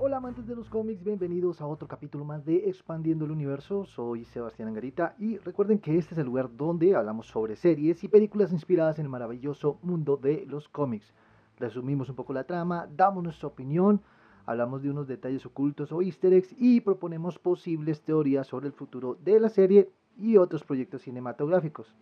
[0.00, 3.84] Hola amantes de los cómics, bienvenidos a otro capítulo más de Expandiendo el Universo.
[3.84, 8.08] Soy Sebastián Angarita y recuerden que este es el lugar donde hablamos sobre series y
[8.08, 11.12] películas inspiradas en el maravilloso mundo de los cómics.
[11.58, 14.00] Resumimos un poco la trama, damos nuestra opinión,
[14.46, 19.18] hablamos de unos detalles ocultos o easter eggs y proponemos posibles teorías sobre el futuro
[19.24, 21.92] de la serie y otros proyectos cinematográficos.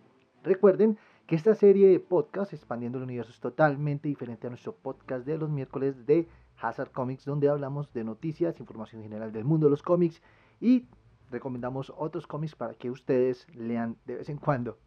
[0.44, 5.24] Recuerden que esta serie de podcast, Expandiendo el Universo, es totalmente diferente a nuestro podcast
[5.24, 6.28] de los miércoles de
[6.60, 10.22] Hazard Comics, donde hablamos de noticias, información general del mundo de los cómics
[10.60, 10.86] y
[11.30, 14.78] recomendamos otros cómics para que ustedes lean de vez en cuando.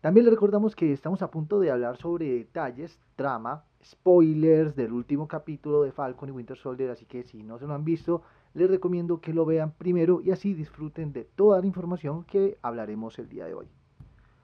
[0.00, 5.26] También les recordamos que estamos a punto de hablar sobre detalles, trama, spoilers del último
[5.26, 8.22] capítulo de Falcon y Winter Soldier, así que si no se lo han visto,
[8.54, 13.18] les recomiendo que lo vean primero y así disfruten de toda la información que hablaremos
[13.18, 13.68] el día de hoy.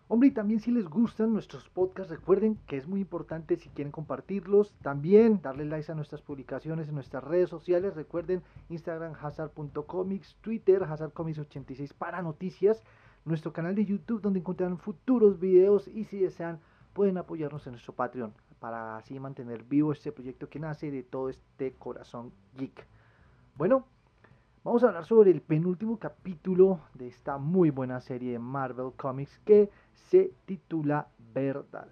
[0.06, 3.90] Hombre, y también si les gustan nuestros podcasts, recuerden que es muy importante si quieren
[3.90, 7.94] compartirlos, también darle likes a nuestras publicaciones en nuestras redes sociales.
[7.94, 12.82] Recuerden Instagram hazard.comics, Twitter hazardcomics86 para noticias,
[13.24, 16.60] nuestro canal de YouTube donde encontrarán futuros videos y si desean
[16.92, 21.30] pueden apoyarnos en nuestro Patreon para así mantener vivo este proyecto que nace de todo
[21.30, 22.86] este corazón geek.
[23.56, 23.86] Bueno,
[24.64, 29.38] Vamos a hablar sobre el penúltimo capítulo de esta muy buena serie de Marvel Comics
[29.40, 31.88] que se titula Verdad.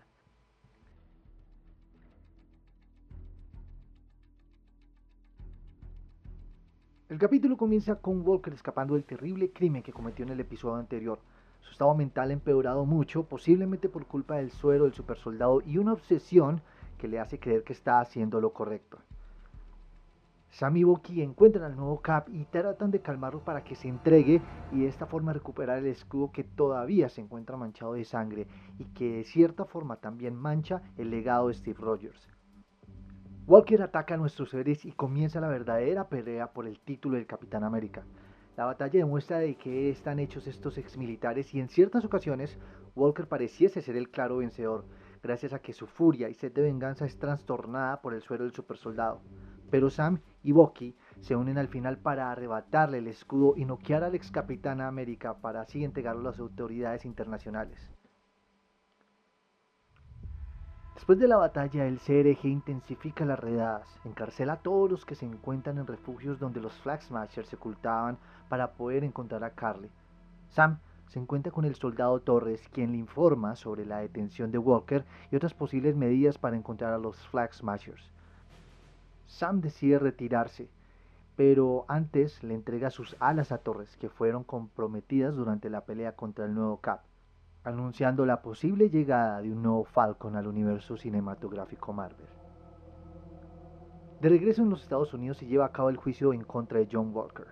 [7.09, 11.19] El capítulo comienza con Walker escapando del terrible crimen que cometió en el episodio anterior.
[11.61, 15.93] Su estado mental ha empeorado mucho, posiblemente por culpa del suero del supersoldado y una
[15.93, 16.63] obsesión
[16.97, 18.99] que le hace creer que está haciendo lo correcto.
[20.53, 24.43] Sam y Bucky encuentran al nuevo Cap y tratan de calmarlo para que se entregue
[24.71, 28.47] y de esta forma recuperar el escudo que todavía se encuentra manchado de sangre
[28.79, 32.29] y que de cierta forma también mancha el legado de Steve Rogers.
[33.47, 37.65] Walker ataca a nuestros seres y comienza la verdadera pelea por el título del Capitán
[37.65, 38.05] América.
[38.55, 42.59] La batalla demuestra de qué están hechos estos exmilitares y en ciertas ocasiones
[42.95, 44.85] Walker pareciese ser el claro vencedor,
[45.23, 48.53] gracias a que su furia y sed de venganza es trastornada por el suero del
[48.53, 49.23] supersoldado.
[49.73, 54.15] Pero Sam y Bucky se unen al final para arrebatarle el escudo y noquear al
[54.15, 57.81] ex capitán América para así entregarlo a las autoridades internacionales.
[60.95, 65.25] Después de la batalla, el CRG intensifica las redadas, encarcela a todos los que se
[65.25, 68.19] encuentran en refugios donde los Flag Smashers se ocultaban
[68.51, 69.91] para poder encontrar a Carly.
[70.51, 75.07] Sam se encuentra con el soldado Torres, quien le informa sobre la detención de Walker
[75.31, 78.13] y otras posibles medidas para encontrar a los Flag Smashers.
[79.33, 80.69] Sam decide retirarse,
[81.37, 86.45] pero antes le entrega sus alas a Torres, que fueron comprometidas durante la pelea contra
[86.45, 87.01] el nuevo Cap,
[87.65, 92.27] anunciando la posible llegada de un nuevo Falcon al universo cinematográfico Marvel.
[94.21, 96.89] De regreso en los Estados Unidos se lleva a cabo el juicio en contra de
[96.93, 97.47] John Walker.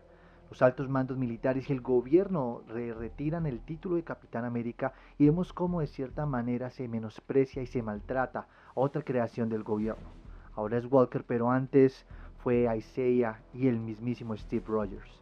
[0.50, 5.54] Los altos mandos militares y el gobierno retiran el título de Capitán América y vemos
[5.54, 10.19] cómo de cierta manera se menosprecia y se maltrata a otra creación del gobierno.
[10.54, 12.06] Ahora es Walker, pero antes
[12.38, 15.20] fue Isaiah y el mismísimo Steve Rogers.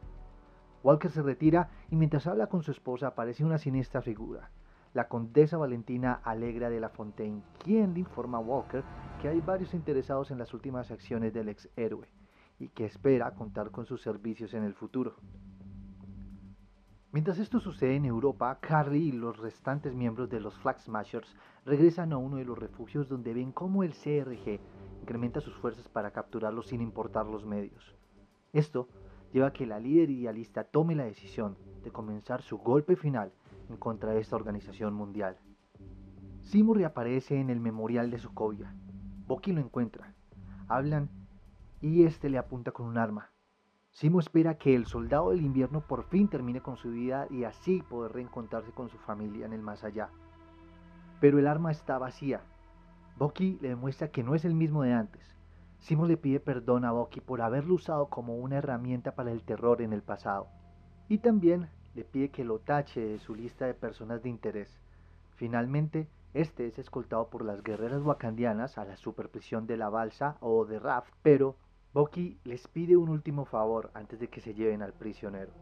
[0.83, 4.51] Walker se retira y mientras habla con su esposa aparece una siniestra figura,
[4.95, 8.85] la condesa Valentina Alegra de la Fontaine, quien le informa a Walker
[9.21, 12.09] que hay varios interesados en las últimas acciones del ex héroe
[12.59, 15.17] y que espera contar con sus servicios en el futuro.
[17.11, 22.13] Mientras esto sucede en Europa, Carly y los restantes miembros de los Flag Smashers regresan
[22.13, 24.61] a uno de los refugios donde ven cómo el CRG
[25.01, 27.97] incrementa sus fuerzas para capturarlos sin importar los medios.
[28.53, 28.89] Esto
[29.33, 33.33] lleva a que la líder idealista tome la decisión de comenzar su golpe final
[33.71, 35.39] en contra de esta organización mundial.
[36.43, 38.75] Simo reaparece en el memorial de Sokovia.
[39.27, 40.15] Bucky lo encuentra.
[40.69, 41.09] Hablan
[41.81, 43.31] y este le apunta con un arma.
[43.91, 47.83] Simo espera que el soldado del invierno por fin termine con su vida y así
[47.83, 50.11] poder reencontrarse con su familia en el más allá.
[51.21, 52.43] Pero el arma está vacía
[53.19, 55.35] Bucky le demuestra que no es el mismo de antes.
[55.81, 59.83] Simo le pide perdón a Bucky por haberlo usado como una herramienta para el terror
[59.83, 60.47] en el pasado.
[61.09, 64.79] Y también le pide que lo tache de su lista de personas de interés.
[65.35, 70.65] Finalmente, este es escoltado por las guerreras wakandianas a la superprisión de la balsa o
[70.65, 71.57] de Raft, pero
[71.95, 75.53] Bucky les pide un último favor antes de que se lleven al prisionero.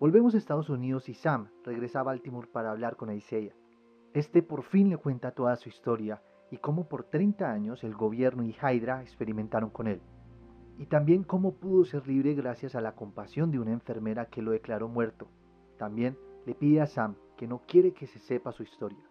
[0.00, 3.54] Volvemos a Estados Unidos y Sam regresa a Baltimore para hablar con Isaiah.
[4.12, 6.20] Este por fin le cuenta toda su historia
[6.50, 10.00] y cómo por 30 años el gobierno y Hydra experimentaron con él.
[10.76, 14.50] Y también cómo pudo ser libre gracias a la compasión de una enfermera que lo
[14.50, 15.28] declaró muerto.
[15.78, 19.04] También le pide a Sam que no quiere que se sepa su historia,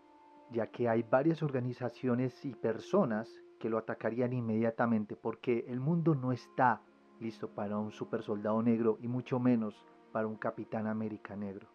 [0.52, 6.34] ya que hay varias organizaciones y personas que lo atacarían inmediatamente porque el mundo no
[6.34, 6.82] está
[7.22, 11.70] listo para un super soldado negro y mucho menos para un capitán América negro.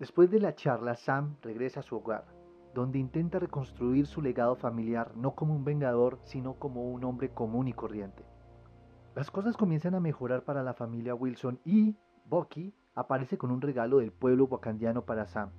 [0.00, 2.24] Después de la charla, Sam regresa a su hogar,
[2.74, 7.68] donde intenta reconstruir su legado familiar no como un vengador, sino como un hombre común
[7.68, 8.24] y corriente.
[9.14, 13.98] Las cosas comienzan a mejorar para la familia Wilson y Bucky aparece con un regalo
[13.98, 15.50] del pueblo wakandiano para Sam.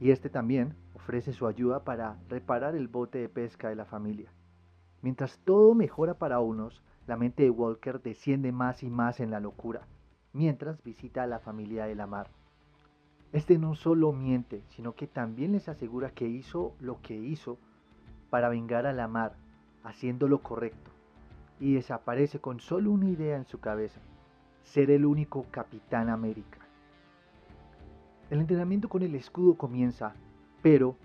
[0.00, 4.32] Y este también ofrece su ayuda para reparar el bote de pesca de la familia.
[5.02, 9.40] Mientras todo mejora para unos, la mente de Walker desciende más y más en la
[9.40, 9.86] locura,
[10.32, 12.28] mientras visita a la familia de la mar.
[13.32, 17.58] Este no solo miente, sino que también les asegura que hizo lo que hizo
[18.28, 19.34] para vengar a la mar,
[19.84, 20.90] haciendo lo correcto,
[21.58, 24.00] y desaparece con solo una idea en su cabeza,
[24.62, 26.58] ser el único Capitán América.
[28.30, 30.14] El entrenamiento con el escudo comienza,
[30.62, 30.96] pero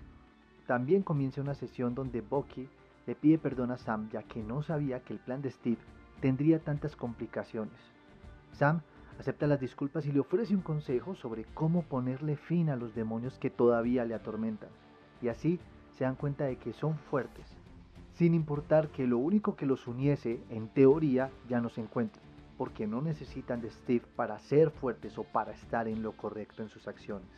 [0.67, 2.69] también comienza una sesión donde Bucky
[3.07, 5.77] le pide perdón a Sam ya que no sabía que el plan de Steve
[6.21, 7.79] tendría tantas complicaciones.
[8.53, 8.81] Sam
[9.19, 13.37] acepta las disculpas y le ofrece un consejo sobre cómo ponerle fin a los demonios
[13.39, 14.69] que todavía le atormentan.
[15.21, 15.59] Y así
[15.97, 17.45] se dan cuenta de que son fuertes,
[18.13, 22.21] sin importar que lo único que los uniese, en teoría, ya no se encuentra,
[22.57, 26.69] porque no necesitan de Steve para ser fuertes o para estar en lo correcto en
[26.69, 27.29] sus acciones.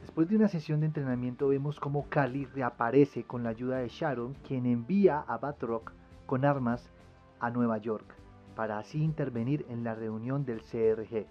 [0.00, 4.34] Después de una sesión de entrenamiento vemos cómo Carly reaparece con la ayuda de Sharon,
[4.46, 5.92] quien envía a Batroc
[6.26, 6.90] con armas
[7.38, 8.14] a Nueva York
[8.54, 11.26] para así intervenir en la reunión del CRG.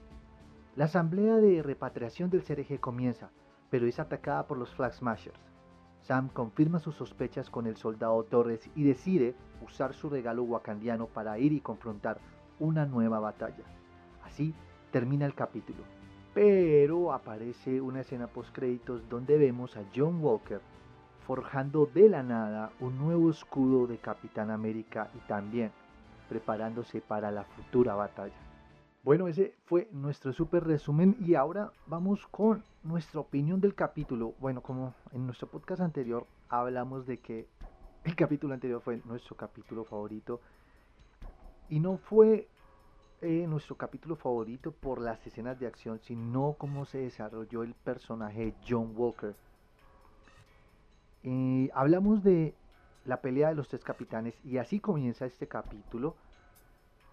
[0.76, 3.30] La asamblea de repatriación del CRG comienza,
[3.70, 5.40] pero es atacada por los Flag Smashers.
[6.02, 11.38] Sam confirma sus sospechas con el soldado Torres y decide usar su regalo wakandiano para
[11.38, 12.20] ir y confrontar
[12.60, 13.66] una nueva batalla.
[14.24, 14.54] Así
[14.92, 15.99] termina el capítulo.
[16.42, 20.62] Pero aparece una escena post créditos donde vemos a John Walker
[21.28, 25.74] forjando de la nada un nuevo escudo de Capitán América y también
[26.30, 28.38] preparándose para la futura batalla.
[29.04, 34.34] Bueno, ese fue nuestro super resumen y ahora vamos con nuestra opinión del capítulo.
[34.40, 37.50] Bueno, como en nuestro podcast anterior hablamos de que
[38.06, 40.40] el capítulo anterior fue nuestro capítulo favorito
[41.68, 42.48] y no fue
[43.22, 48.54] eh, nuestro capítulo favorito por las escenas de acción, sino cómo se desarrolló el personaje
[48.68, 49.36] John Walker.
[51.24, 52.56] Y hablamos de
[53.06, 56.16] la pelea de los tres capitanes y así comienza este capítulo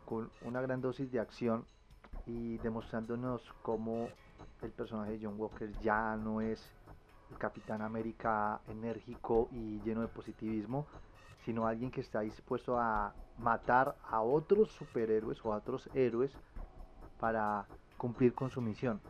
[0.04, 1.64] con una gran dosis de acción
[2.26, 4.08] y demostrándonos cómo
[4.62, 6.70] el personaje de John Walker ya no es
[7.38, 10.86] Capitán América enérgico y lleno de positivismo,
[11.44, 16.32] sino alguien que está dispuesto a matar a otros superhéroes o a otros héroes
[17.20, 19.00] para cumplir con su misión.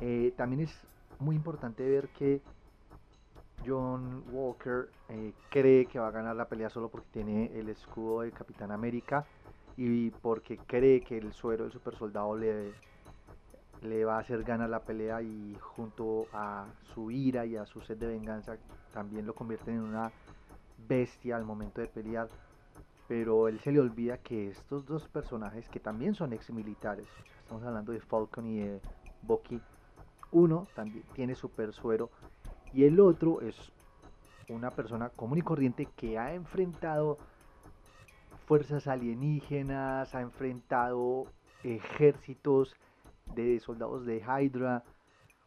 [0.00, 0.86] Eh, también es
[1.18, 2.42] muy importante ver que
[3.66, 8.20] John Walker eh, cree que va a ganar la pelea solo porque tiene el escudo
[8.20, 9.26] de Capitán América
[9.76, 12.72] y porque cree que el suero del super soldado le,
[13.82, 17.80] le va a hacer ganar la pelea y junto a su ira y a su
[17.80, 18.56] sed de venganza
[18.92, 20.10] también lo convierten en una
[20.88, 22.28] bestia al momento de pelear.
[23.08, 27.06] Pero él se le olvida que estos dos personajes que también son ex militares,
[27.40, 28.80] estamos hablando de Falcon y de
[29.22, 29.60] Bucky,
[30.32, 32.10] uno también tiene super suero
[32.72, 33.72] y el otro es
[34.48, 37.18] una persona común y corriente que ha enfrentado
[38.46, 41.26] fuerzas alienígenas, ha enfrentado
[41.62, 42.74] ejércitos
[43.34, 44.84] de soldados de Hydra.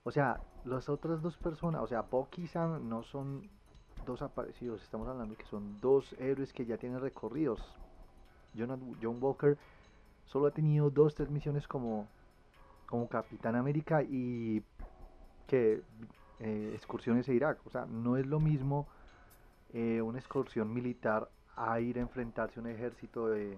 [0.04, 3.50] O sea, las otras dos personas, o sea, Bucky y Sam no son
[4.06, 7.60] dos aparecidos, estamos hablando que son dos héroes que ya tienen recorridos.
[8.58, 9.58] John, John Walker
[10.26, 12.08] solo ha tenido dos, tres misiones como,
[12.88, 14.64] como Capitán América y
[15.48, 15.82] que
[16.40, 17.60] eh, excursiones a Irak.
[17.66, 18.88] O sea, no es lo mismo
[19.74, 23.58] eh, una excursión militar a ir a enfrentarse a un ejército de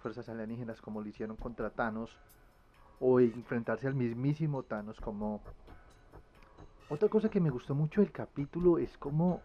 [0.00, 2.16] fuerzas alienígenas como lo hicieron contra Thanos
[3.00, 5.40] o enfrentarse al mismísimo Thanos como
[6.88, 9.40] otra cosa que me gustó mucho del capítulo es como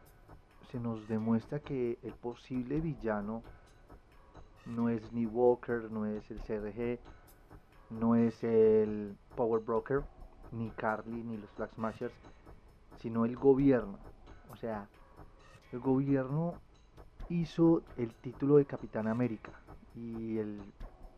[0.72, 3.43] se nos demuestra que el posible villano
[4.65, 7.00] no es ni Walker, no es el CRG,
[7.89, 10.03] no es el Power Broker,
[10.51, 12.13] ni Carly, ni los Flag Smashers,
[13.00, 13.98] sino el gobierno.
[14.51, 14.88] O sea,
[15.72, 16.53] el gobierno
[17.29, 19.51] hizo el título de Capitán América
[19.96, 20.62] y el,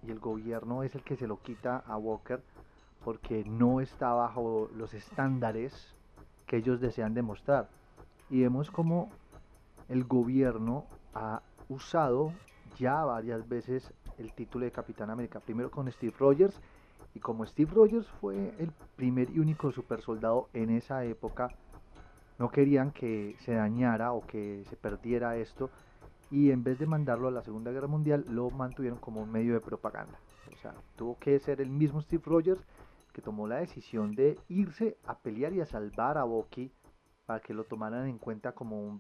[0.06, 2.42] y el gobierno es el que se lo quita a Walker
[3.04, 5.94] porque no está bajo los estándares
[6.48, 7.68] que ellos desean demostrar.
[8.30, 9.10] Y vemos como
[9.90, 12.34] el gobierno ha usado
[12.78, 15.40] ya varias veces el título de Capitán América.
[15.40, 16.60] Primero con Steve Rogers.
[17.16, 21.50] Y como Steve Rogers fue el primer y único super soldado en esa época,
[22.40, 25.70] no querían que se dañara o que se perdiera esto
[26.34, 29.54] y en vez de mandarlo a la Segunda Guerra Mundial lo mantuvieron como un medio
[29.54, 30.18] de propaganda.
[30.52, 32.66] O sea, tuvo que ser el mismo Steve Rogers
[33.14, 36.72] que tomó la decisión de irse a pelear y a salvar a Bucky
[37.28, 39.00] para que lo tomaran en cuenta como, un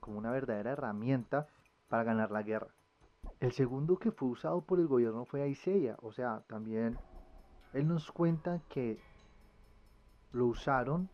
[0.00, 1.48] como una verdadera herramienta
[1.90, 2.68] para ganar la guerra.
[3.40, 6.96] El segundo que fue usado por el gobierno fue Isaiah, o sea, también
[7.74, 8.98] él nos cuenta que
[10.32, 11.10] lo usaron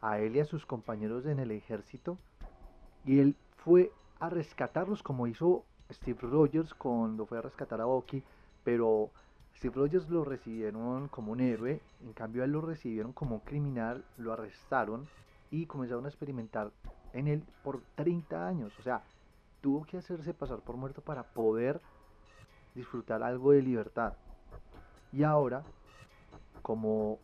[0.00, 2.18] a él y a sus compañeros en el ejército
[3.04, 8.22] y él fue a rescatarlos como hizo Steve Rogers cuando fue a rescatar a Bucky,
[8.62, 9.10] pero
[9.56, 13.40] Steve Rogers lo recibieron como un héroe, en cambio a él lo recibieron como un
[13.40, 15.08] criminal, lo arrestaron
[15.50, 16.70] y comenzaron a experimentar
[17.12, 18.78] en él por 30 años.
[18.78, 19.02] O sea,
[19.60, 21.80] tuvo que hacerse pasar por muerto para poder
[22.74, 24.14] disfrutar algo de libertad.
[25.12, 25.64] Y ahora,
[26.62, 27.18] como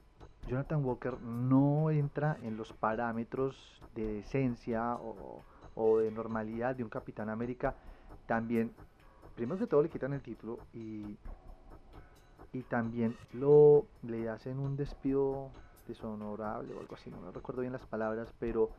[0.48, 5.42] Jonathan Walker no entra en los parámetros de decencia o,
[5.76, 7.76] o de normalidad de un Capitán América,
[8.26, 8.72] también,
[9.36, 11.16] primero que todo, le quitan el título y
[12.56, 15.50] y también lo le hacen un despido
[15.86, 18.70] deshonorable o algo así, no, recuerdo bien las palabras, pero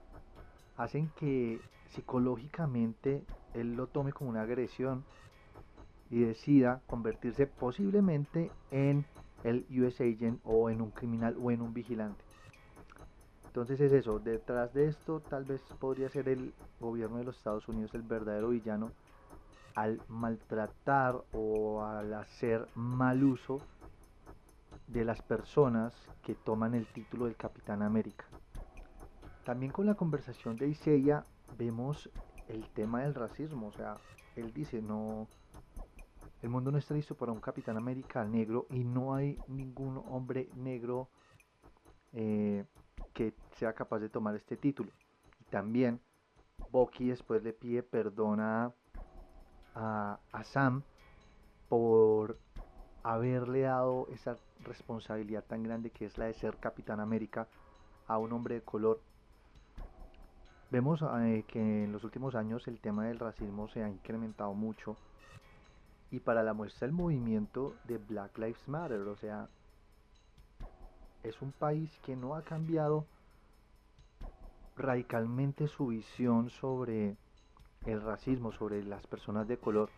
[0.77, 3.23] hacen que psicológicamente
[3.53, 5.03] él lo tome como una agresión
[6.09, 9.05] y decida convertirse posiblemente en
[9.43, 12.23] el US agent o en un criminal o en un vigilante.
[13.47, 17.67] Entonces es eso, detrás de esto tal vez podría ser el gobierno de los Estados
[17.67, 18.91] Unidos el verdadero villano
[19.73, 23.59] al maltratar o al hacer mal uso
[24.87, 28.25] de las personas que toman el título del Capitán América.
[29.43, 31.25] También con la conversación de Isaiah
[31.57, 32.09] vemos
[32.47, 33.97] el tema del racismo, o sea,
[34.35, 35.27] él dice, no,
[36.41, 40.49] el mundo no está listo para un Capitán América negro y no hay ningún hombre
[40.55, 41.09] negro
[42.13, 42.65] eh,
[43.17, 44.91] que sea capaz de tomar este título.
[45.41, 45.99] Y también
[46.71, 48.71] Bucky después le pide perdón a
[49.77, 50.83] a, Sam
[51.67, 52.37] por
[53.03, 57.47] haberle dado esa responsabilidad tan grande que es la de ser Capitán América
[58.07, 58.99] a un hombre de color.
[60.69, 64.95] Vemos eh, que en los últimos años el tema del racismo se ha incrementado mucho
[66.11, 69.49] y para la muestra del movimiento de Black Lives Matter, o sea,
[71.27, 73.05] es un país que no ha cambiado
[74.75, 77.17] radicalmente su visión sobre
[77.85, 79.89] el racismo sobre las personas de color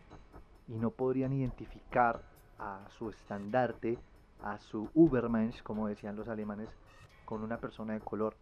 [0.68, 2.22] y no podrían identificar
[2.58, 3.98] a su estandarte,
[4.42, 6.68] a su Ubermensch, como decían los alemanes,
[7.24, 8.34] con una persona de color.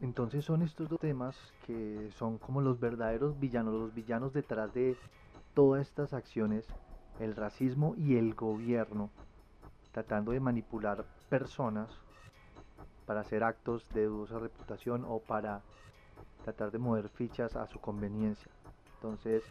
[0.00, 1.36] Entonces son estos dos temas
[1.66, 4.96] que son como los verdaderos villanos, los villanos detrás de
[5.54, 6.66] todas estas acciones,
[7.18, 9.10] el racismo y el gobierno,
[9.92, 11.88] tratando de manipular personas
[13.06, 15.62] para hacer actos de dudosa reputación o para
[16.44, 18.50] tratar de mover fichas a su conveniencia.
[18.96, 19.42] Entonces,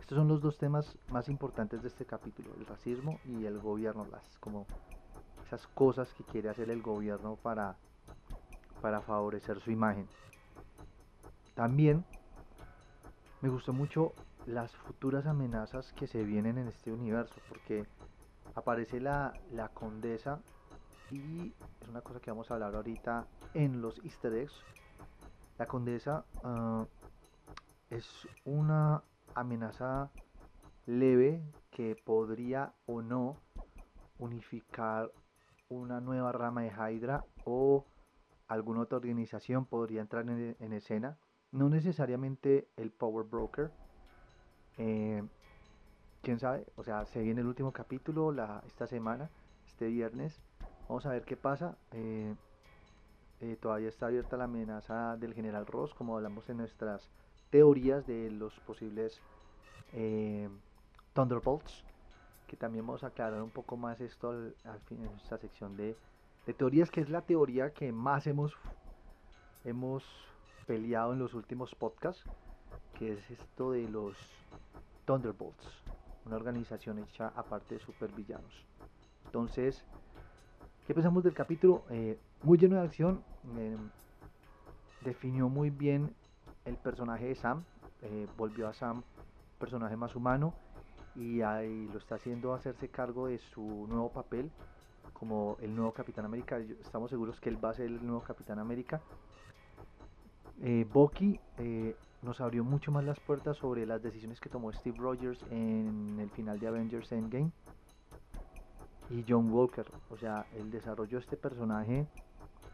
[0.00, 4.06] estos son los dos temas más importantes de este capítulo, el racismo y el gobierno,
[4.10, 4.66] las como
[5.46, 7.76] esas cosas que quiere hacer el gobierno para,
[8.80, 10.08] para favorecer su imagen.
[11.54, 12.04] También
[13.40, 14.12] me gustó mucho
[14.46, 17.86] las futuras amenazas que se vienen en este universo, porque
[18.54, 20.40] aparece la, la condesa
[21.10, 24.54] y es una cosa que vamos a hablar ahorita en los easter eggs.
[25.58, 26.84] La condesa uh,
[27.90, 29.02] es una
[29.34, 30.10] amenaza
[30.86, 33.36] leve que podría o no
[34.18, 35.10] unificar
[35.68, 37.84] una nueva rama de Hydra o
[38.48, 41.18] alguna otra organización podría entrar en, escena.
[41.52, 43.70] No necesariamente el Power Broker.
[44.78, 45.22] Eh,
[46.22, 48.34] quién sabe, o sea, se viene el último capítulo
[48.66, 49.30] esta semana,
[49.66, 50.40] este viernes.
[50.88, 51.76] Vamos a ver qué pasa.
[51.92, 52.34] Eh,
[53.40, 57.10] eh, todavía está abierta la amenaza del General Ross, como hablamos en nuestras
[57.50, 59.20] teorías de los posibles
[59.92, 60.48] eh,
[61.12, 61.84] Thunderbolts,
[62.46, 65.96] que también vamos a aclarar un poco más esto al, fin en esta sección de,
[66.56, 68.56] teorías, que es la teoría que más hemos,
[69.64, 70.04] hemos
[70.66, 72.24] peleado en los últimos podcasts,
[72.98, 74.16] que es esto de los
[75.04, 75.82] Thunderbolts,
[76.24, 78.64] una organización hecha aparte de supervillanos.
[79.26, 79.84] Entonces,
[80.86, 81.82] ¿qué pensamos del capítulo?
[81.90, 83.22] Eh, muy lleno de acción,
[85.04, 86.14] definió muy bien
[86.64, 87.64] el personaje de Sam,
[88.02, 89.02] eh, volvió a Sam
[89.58, 90.54] personaje más humano
[91.16, 94.50] y ahí lo está haciendo hacerse cargo de su nuevo papel
[95.12, 96.58] como el nuevo Capitán América.
[96.58, 99.00] Estamos seguros que él va a ser el nuevo Capitán América.
[100.62, 104.98] Eh, Bucky eh, nos abrió mucho más las puertas sobre las decisiones que tomó Steve
[104.98, 107.50] Rogers en el final de Avengers Endgame.
[109.10, 112.06] Y John Walker, o sea, el desarrollo de este personaje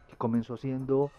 [0.09, 1.11] que comenzó siendo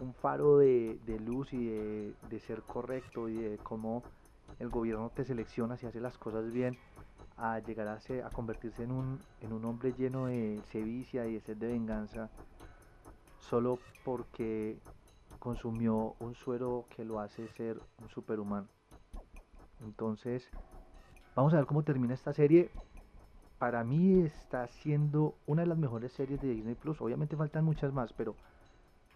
[0.00, 4.02] un faro de, luz y de, ser correcto y de cómo
[4.58, 6.76] el gobierno te selecciona si hace las cosas bien
[7.36, 11.40] a llegar a, a convertirse en un, en un hombre lleno de sevicia y de
[11.40, 12.28] sed de venganza
[13.38, 14.78] solo porque
[15.38, 18.68] consumió un suero que lo hace ser un superhumano.
[19.82, 20.48] Entonces,
[21.34, 22.70] vamos a ver cómo termina esta serie.
[23.60, 26.98] Para mí está siendo una de las mejores series de Disney Plus.
[27.02, 28.34] Obviamente faltan muchas más, pero,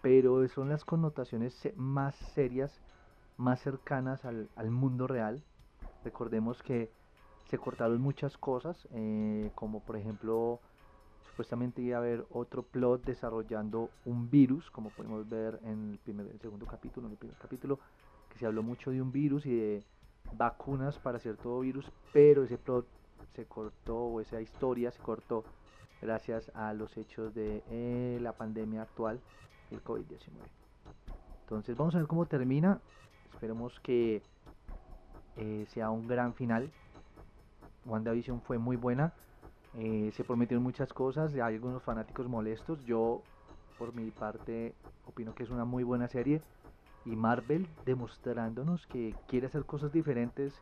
[0.03, 2.79] pero son las connotaciones más serias,
[3.37, 5.41] más cercanas al, al mundo real.
[6.03, 6.91] Recordemos que
[7.45, 10.59] se cortaron muchas cosas, eh, como por ejemplo,
[11.27, 16.37] supuestamente iba a haber otro plot desarrollando un virus, como podemos ver en el, primer,
[16.37, 17.79] segundo capítulo, en el primer capítulo,
[18.29, 19.83] que se habló mucho de un virus y de
[20.33, 22.85] vacunas para cierto virus, pero ese plot
[23.33, 25.43] se cortó, o esa historia se cortó
[26.01, 29.19] gracias a los hechos de eh, la pandemia actual,
[29.71, 30.29] el COVID-19.
[31.41, 32.79] Entonces vamos a ver cómo termina,
[33.33, 34.21] esperemos que
[35.37, 36.71] eh, sea un gran final
[37.85, 39.13] WandaVision fue muy buena.
[39.75, 42.83] Eh, se prometieron muchas cosas, hay algunos fanáticos molestos.
[42.85, 43.21] Yo,
[43.77, 44.73] por mi parte,
[45.05, 46.41] opino que es una muy buena serie.
[47.05, 50.53] Y Marvel demostrándonos que quiere hacer cosas diferentes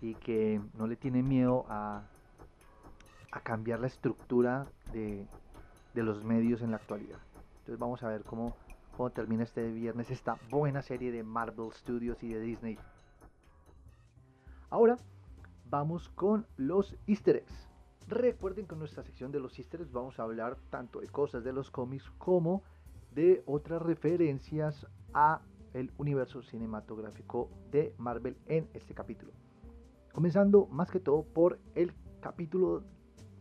[0.00, 2.02] y que no le tiene miedo a,
[3.44, 5.26] cambiar la estructura de,
[5.94, 7.18] los medios en la actualidad.
[7.60, 8.56] Entonces vamos a ver cómo,
[8.96, 12.78] cómo termina este viernes esta buena serie de Marvel Studios y de Disney.
[14.70, 14.96] Ahora
[15.70, 17.68] vamos con los easter eggs.
[18.06, 21.44] Recuerden que en nuestra sección de los easter eggs vamos a hablar tanto de cosas
[21.44, 22.62] de los cómics como
[23.14, 25.40] de otras referencias a
[25.74, 29.32] el universo cinematográfico de Marvel en este capítulo.
[30.12, 32.84] Comenzando más que todo por el capítulo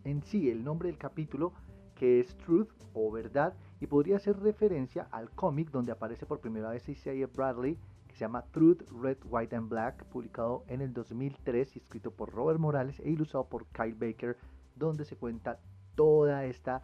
[0.03, 1.53] en sí, el nombre del capítulo
[1.95, 6.69] que es Truth o Verdad y podría ser referencia al cómic donde aparece por primera
[6.69, 7.77] vez Isaiah Bradley
[8.17, 12.59] se llama Truth, Red, White and Black, publicado en el 2003 y escrito por Robert
[12.59, 14.35] Morales e ilustrado por Kyle Baker,
[14.75, 15.59] donde se cuenta
[15.93, 16.81] toda esta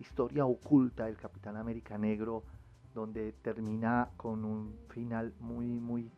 [0.00, 2.42] historia oculta del Capitán América Negro,
[2.94, 6.10] donde termina con un final muy, muy,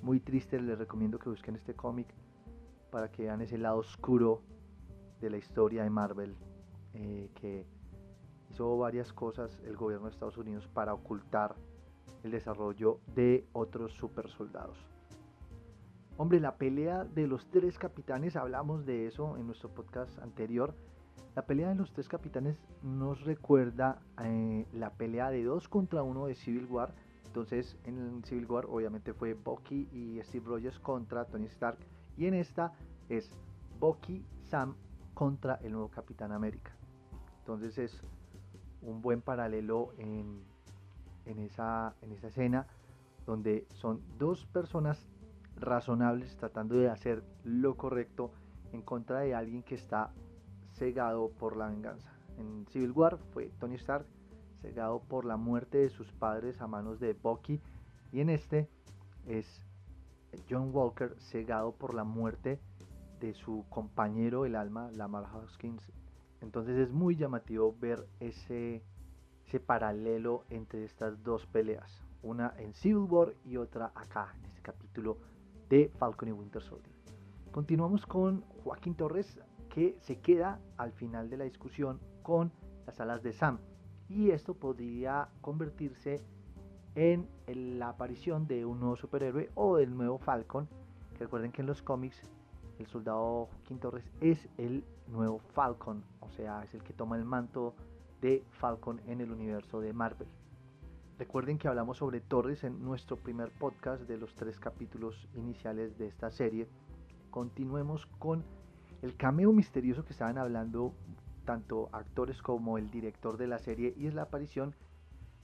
[0.00, 0.58] muy triste.
[0.58, 2.08] Les recomiendo que busquen este cómic
[2.90, 4.42] para que vean ese lado oscuro
[5.20, 6.36] de la historia de Marvel,
[6.94, 7.66] eh, que
[8.50, 11.54] hizo varias cosas el gobierno de Estados Unidos para ocultar
[12.22, 14.76] el desarrollo de otros super soldados.
[16.16, 20.74] Hombre, la pelea de los tres capitanes, hablamos de eso en nuestro podcast anterior.
[21.36, 26.26] La pelea de los tres capitanes nos recuerda eh, la pelea de dos contra uno
[26.26, 26.92] de Civil War.
[27.26, 31.78] Entonces, en Civil War, obviamente fue Bucky y Steve Rogers contra Tony Stark.
[32.18, 32.72] Y en esta
[33.08, 33.32] es
[33.80, 34.74] Bucky, Sam
[35.14, 36.72] contra el nuevo Capitán América.
[37.38, 38.02] Entonces, es
[38.82, 40.42] un buen paralelo en
[41.28, 42.66] en esa, en esa escena
[43.26, 45.06] donde son dos personas
[45.56, 48.32] razonables tratando de hacer lo correcto
[48.72, 50.12] en contra de alguien que está
[50.72, 52.10] cegado por la venganza.
[52.38, 54.06] En Civil War fue Tony Stark
[54.62, 57.60] cegado por la muerte de sus padres a manos de Bucky
[58.12, 58.68] y en este
[59.26, 59.62] es
[60.48, 62.60] John Walker cegado por la muerte
[63.20, 65.82] de su compañero el alma, Lamar Hoskins.
[66.40, 68.82] Entonces es muy llamativo ver ese
[69.66, 75.18] paralelo entre estas dos peleas, una en Civil War y otra acá en este capítulo
[75.68, 76.94] de Falcon y Winter Soldier.
[77.50, 82.52] Continuamos con Joaquín Torres que se queda al final de la discusión con
[82.86, 83.58] las alas de Sam
[84.08, 86.37] y esto podría convertirse en
[86.96, 90.68] la aparición de un nuevo superhéroe o del nuevo Falcon.
[91.18, 92.22] Recuerden que en los cómics
[92.78, 97.24] el soldado Joaquín Torres es el nuevo Falcon, o sea, es el que toma el
[97.24, 97.74] manto
[98.20, 100.28] de Falcon en el universo de Marvel.
[101.18, 106.06] Recuerden que hablamos sobre Torres en nuestro primer podcast de los tres capítulos iniciales de
[106.06, 106.68] esta serie.
[107.30, 108.44] Continuemos con
[109.02, 110.92] el cameo misterioso que estaban hablando
[111.44, 114.74] tanto actores como el director de la serie y es la aparición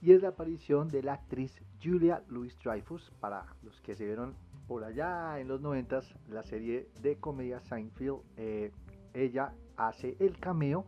[0.05, 4.35] y es la aparición de la actriz Julia Louis Dreyfus para los que se vieron
[4.69, 8.71] por allá en los noventas la serie de comedia Seinfeld eh,
[9.15, 10.85] ella hace el cameo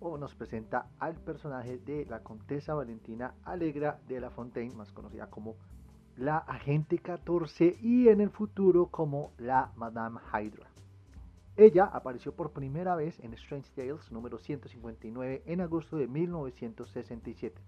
[0.00, 5.30] o nos presenta al personaje de la Contesa Valentina Alegra de la Fontaine, más conocida
[5.30, 5.56] como
[6.18, 10.68] la Agente 14 y en el futuro como la Madame Hydra.
[11.56, 17.60] Ella apareció por primera vez en Strange Tales número 159 en agosto de 1967.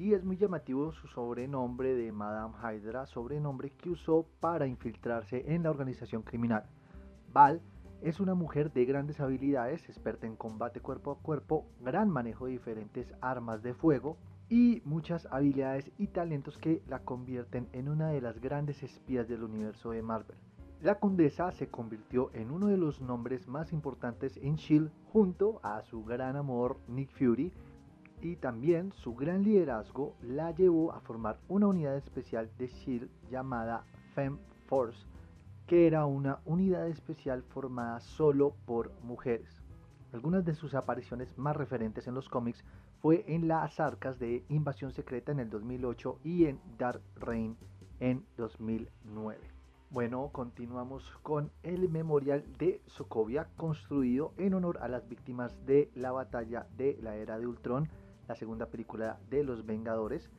[0.00, 5.62] Y es muy llamativo su sobrenombre de Madame Hydra, sobrenombre que usó para infiltrarse en
[5.62, 6.64] la organización criminal.
[7.34, 7.60] Val
[8.00, 12.52] es una mujer de grandes habilidades, experta en combate cuerpo a cuerpo, gran manejo de
[12.52, 14.16] diferentes armas de fuego
[14.48, 19.42] y muchas habilidades y talentos que la convierten en una de las grandes espías del
[19.42, 20.38] universo de Marvel.
[20.80, 25.82] La condesa se convirtió en uno de los nombres más importantes en Shield junto a
[25.82, 27.52] su gran amor Nick Fury
[28.22, 33.84] y también su gran liderazgo la llevó a formar una unidad especial de Shield llamada
[34.14, 35.06] Fem Force,
[35.66, 39.62] que era una unidad especial formada solo por mujeres.
[40.12, 42.64] Algunas de sus apariciones más referentes en los cómics
[43.00, 47.56] fue en las arcas de Invasión Secreta en el 2008 y en Dark Reign
[48.00, 49.38] en 2009.
[49.90, 56.12] Bueno, continuamos con el memorial de Sokovia, construido en honor a las víctimas de la
[56.12, 57.88] batalla de la era de Ultron,
[58.30, 60.30] la segunda película de los Vengadores.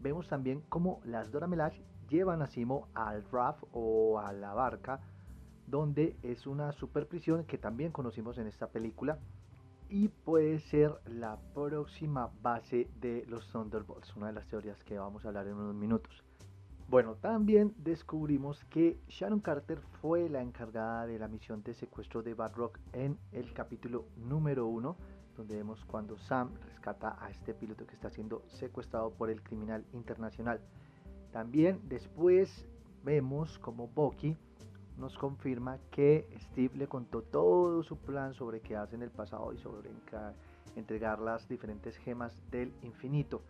[0.00, 4.98] Vemos también cómo las Dora Milaje llevan a Simo al RAF o a la barca,
[5.68, 9.20] donde es una super prisión que también conocimos en esta película
[9.88, 15.24] y puede ser la próxima base de los Thunderbolts, una de las teorías que vamos
[15.24, 16.24] a hablar en unos minutos.
[16.88, 22.34] Bueno, también descubrimos que Sharon Carter fue la encargada de la misión de secuestro de
[22.34, 24.96] Rock en el capítulo número 1,
[25.36, 29.84] donde vemos cuando Sam rescata a este piloto que está siendo secuestrado por el criminal
[29.92, 30.60] internacional.
[31.32, 32.66] También después
[33.04, 34.36] vemos como Bucky
[34.98, 39.52] nos confirma que Steve le contó todo su plan sobre qué hace en el pasado
[39.52, 39.90] y sobre
[40.74, 43.42] entregar las diferentes gemas del infinito.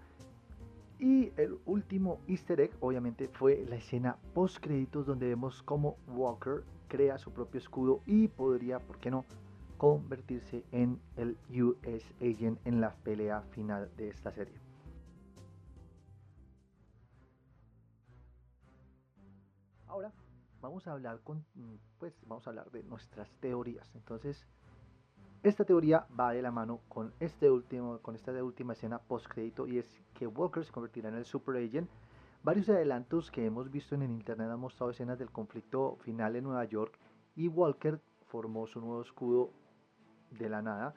[0.99, 6.65] Y el último easter egg obviamente fue la escena post créditos donde vemos cómo Walker
[6.89, 9.25] crea su propio escudo y podría, ¿por qué no?,
[9.77, 14.59] convertirse en el US Agent en la pelea final de esta serie.
[19.87, 20.13] Ahora
[20.61, 21.45] vamos a hablar con,
[21.99, 23.95] pues vamos a hablar de nuestras teorías.
[23.95, 24.47] Entonces,
[25.43, 29.67] esta teoría va de la mano con, este último, con esta última escena post crédito
[29.67, 31.89] y es que Walker se convertirá en el Super Agent.
[32.43, 36.45] Varios adelantos que hemos visto en el internet han mostrado escenas del conflicto final en
[36.45, 36.99] Nueva York
[37.35, 39.53] y Walker formó su nuevo escudo
[40.39, 40.95] de la nada.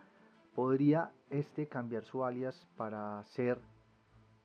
[0.55, 3.59] ¿Podría este cambiar su alias para ser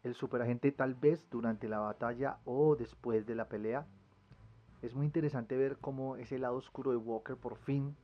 [0.02, 3.86] el superagente tal vez durante la batalla o después de la pelea?
[4.82, 7.96] Es muy interesante ver cómo ese lado oscuro de Walker por fin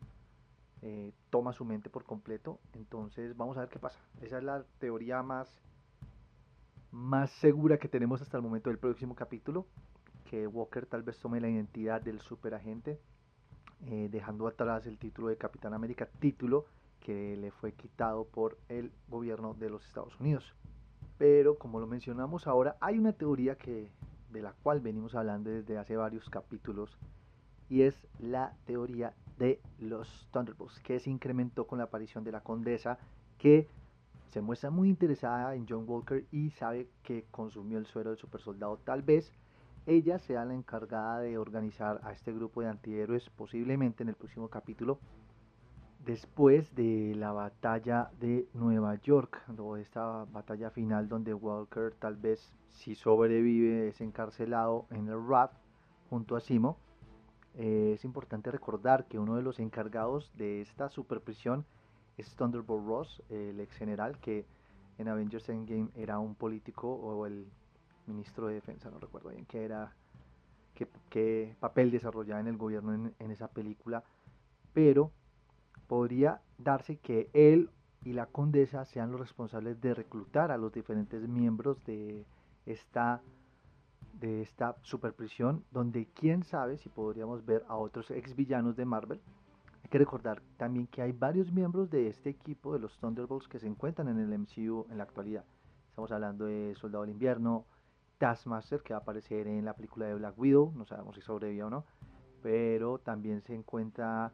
[0.83, 2.59] eh, toma su mente por completo.
[2.73, 3.99] Entonces vamos a ver qué pasa.
[4.23, 5.49] Esa es la teoría más,
[6.91, 9.67] más segura que tenemos hasta el momento del próximo capítulo.
[10.25, 12.99] Que Walker tal vez tome la identidad del superagente,
[13.83, 16.67] eh, dejando atrás el título de Capitán América, título
[17.01, 20.55] que le fue quitado por el gobierno de los Estados Unidos.
[21.19, 23.91] Pero como lo mencionamos ahora, hay una teoría que,
[24.31, 26.97] de la cual venimos hablando desde hace varios capítulos
[27.69, 32.41] y es la teoría de los Thunderbolts, que se incrementó con la aparición de la
[32.41, 32.99] condesa,
[33.39, 33.69] que
[34.31, 38.79] se muestra muy interesada en John Walker y sabe que consumió el suero del supersoldado.
[38.79, 39.33] Tal vez
[39.87, 44.49] ella sea la encargada de organizar a este grupo de antihéroes, posiblemente en el próximo
[44.49, 44.99] capítulo,
[46.05, 52.53] después de la batalla de Nueva York, o esta batalla final donde Walker tal vez
[52.71, 55.53] si sobrevive es encarcelado en el RAF
[56.09, 56.79] junto a Simo
[57.55, 61.65] eh, es importante recordar que uno de los encargados de esta superprisión
[62.17, 64.47] es Thunderbolt Ross, el ex general que
[64.99, 67.47] en Avengers Endgame era un político o el
[68.07, 69.95] ministro de defensa, no recuerdo bien qué era,
[71.11, 74.05] qué, papel desarrollaba en el gobierno en, en esa película,
[74.73, 75.11] pero
[75.91, 77.69] podría darse que él
[78.05, 82.25] y la condesa sean los responsables de reclutar a los diferentes miembros de
[82.65, 83.21] esta
[84.13, 89.21] de esta superprisión, donde quién sabe si podríamos ver a otros ex villanos de Marvel.
[89.83, 93.59] Hay que recordar también que hay varios miembros de este equipo de los Thunderbolts que
[93.59, 95.45] se encuentran en el MCU en la actualidad.
[95.89, 97.65] Estamos hablando de Soldado del Invierno,
[98.19, 101.65] Taskmaster, que va a aparecer en la película de Black Widow, no sabemos si sobrevive
[101.65, 101.85] o no,
[102.43, 104.33] pero también se encuentra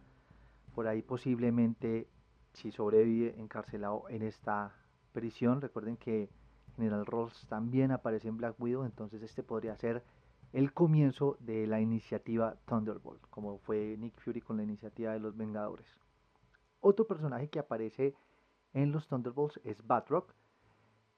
[0.77, 2.07] por ahí posiblemente,
[2.53, 4.77] si sobrevive, encarcelado en esta
[5.13, 5.63] prisión.
[5.63, 6.29] Recuerden que
[6.77, 10.05] General Ross también aparece en Black Widow, entonces este podría ser
[10.53, 15.35] el comienzo de la iniciativa Thunderbolt, como fue Nick Fury con la iniciativa de los
[15.35, 15.87] Vengadores.
[16.81, 18.15] Otro personaje que aparece
[18.75, 20.35] en los Thunderbolts es Batroc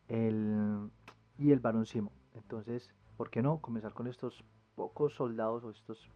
[0.07, 0.89] el,
[1.37, 2.13] y el Barón Simo.
[2.35, 4.45] Entonces, ¿por qué no comenzar con estos
[4.77, 6.09] pocos soldados o estos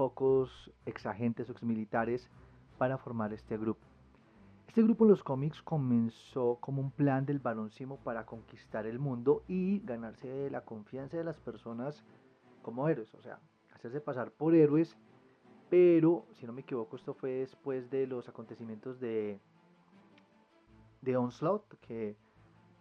[0.00, 2.30] pocos exagentes o exmilitares
[2.78, 3.86] para formar este grupo?
[4.66, 9.44] Este grupo en los cómics comenzó como un plan del Simo para conquistar el mundo
[9.46, 12.02] y ganarse la confianza de las personas
[12.62, 13.40] como héroes, o sea,
[13.74, 14.96] hacerse pasar por héroes,
[15.68, 19.38] pero si no me equivoco esto fue después de los acontecimientos de
[21.02, 22.16] de Onslaught que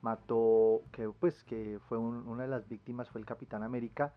[0.02, 4.14] mató que pues que fue una de las víctimas fue el Capitán América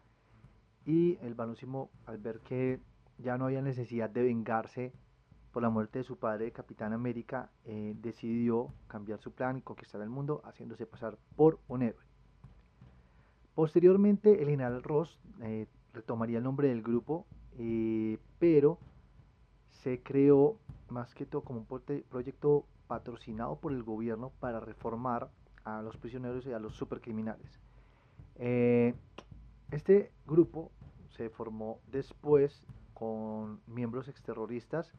[0.85, 2.81] y el Simo al ver que
[3.23, 4.93] ya no había necesidad de vengarse
[5.53, 10.01] por la muerte de su padre, Capitán América, eh, decidió cambiar su plan y conquistar
[10.01, 12.03] el mundo haciéndose pasar por un héroe.
[13.55, 17.27] Posteriormente, el general Ross eh, retomaría el nombre del grupo,
[17.59, 18.79] eh, pero
[19.83, 20.57] se creó
[20.89, 25.31] más que todo como un proyecto patrocinado por el gobierno para reformar
[25.65, 27.61] a los prisioneros y a los supercriminales.
[29.71, 30.71] este grupo
[31.17, 32.65] se formó después
[33.03, 34.93] con miembros exterroristas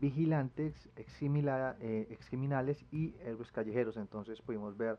[0.00, 3.98] vigilantes, eh, excriminales y héroes callejeros.
[3.98, 4.98] Entonces pudimos ver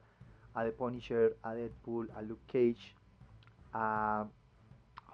[0.54, 2.96] a The Punisher, a Deadpool, a Luke Cage,
[3.74, 4.28] a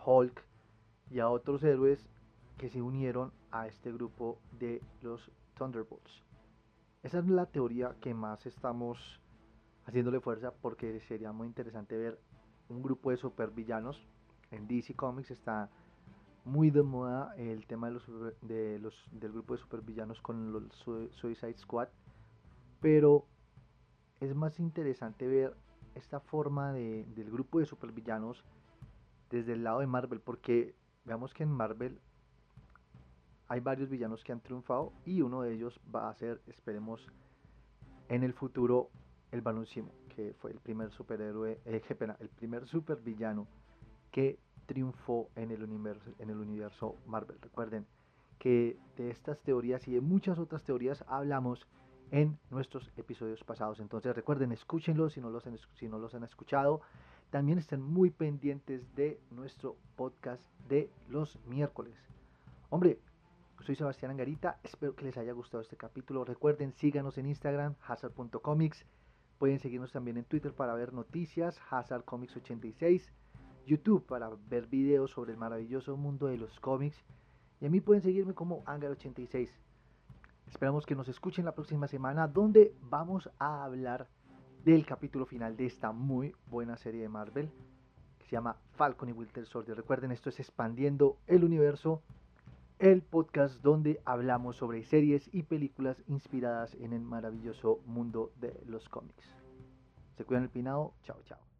[0.05, 0.43] Hulk
[1.09, 2.05] y a otros héroes
[2.57, 6.21] que se unieron a este grupo de los Thunderbolts.
[7.01, 9.21] Esa es la teoría que más estamos
[9.85, 12.19] haciéndole fuerza porque sería muy interesante ver
[12.67, 14.05] un grupo de supervillanos.
[14.51, 15.69] En DC Comics está
[16.45, 18.07] muy de moda el tema de los,
[18.41, 20.63] de los del grupo de supervillanos con los
[21.11, 21.89] Suicide Squad,
[22.79, 23.25] pero
[24.19, 25.55] es más interesante ver
[25.95, 28.43] esta forma de, del grupo de supervillanos
[29.29, 31.99] desde el lado de Marvel, porque veamos que en Marvel
[33.47, 37.05] hay varios villanos que han triunfado y uno de ellos va a ser, esperemos,
[38.07, 38.89] en el futuro
[39.31, 41.81] el Baloncimo, que fue el primer superhéroe, eh,
[42.19, 43.47] el primer supervillano
[44.11, 47.37] que triunfó en el, universo, en el universo Marvel.
[47.41, 47.85] Recuerden
[48.39, 51.67] que de estas teorías y de muchas otras teorías hablamos
[52.11, 53.79] en nuestros episodios pasados.
[53.79, 56.81] Entonces recuerden, escúchenlos si no los han, si no los han escuchado.
[57.31, 61.95] También estén muy pendientes de nuestro podcast de los miércoles.
[62.69, 62.99] Hombre,
[63.65, 66.23] soy Sebastián Angarita, espero que les haya gustado este capítulo.
[66.23, 68.85] Recuerden, síganos en Instagram, hazard.comics.
[69.39, 73.09] Pueden seguirnos también en Twitter para ver noticias, hazardcomics86.
[73.65, 76.97] YouTube para ver videos sobre el maravilloso mundo de los cómics.
[77.61, 79.49] Y a mí pueden seguirme como Angar86.
[80.47, 84.07] Esperamos que nos escuchen la próxima semana donde vamos a hablar
[84.63, 87.51] del capítulo final de esta muy buena serie de Marvel
[88.19, 89.77] que se llama Falcon y Winter Soldier.
[89.77, 92.01] Recuerden, esto es Expandiendo el Universo,
[92.79, 98.89] el podcast donde hablamos sobre series y películas inspiradas en el maravilloso mundo de los
[98.89, 99.23] cómics.
[100.17, 100.93] Se cuidan el pinado.
[101.03, 101.54] Chao, chao.